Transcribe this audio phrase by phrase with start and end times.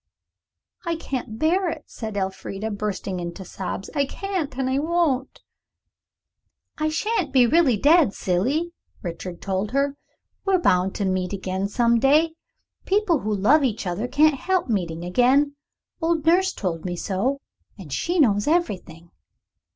[0.83, 3.87] "I can't bear it," said Elfrida, bursting into sobs.
[3.93, 5.43] "I can't, and I won't."
[6.79, 8.71] "I shan't be really dead, silly,"
[9.03, 9.95] Richard told her.
[10.43, 12.31] "We're bound to meet again some day.
[12.87, 15.55] People who love each other can't help meeting again.
[16.01, 17.39] Old nurse told me so,
[17.77, 19.11] and she knows everything.